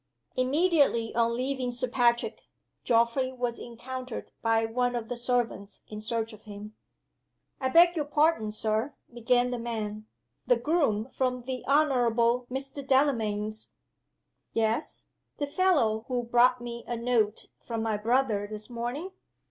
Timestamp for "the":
5.09-5.15, 9.51-9.59, 10.47-10.55, 11.43-11.63, 15.37-15.45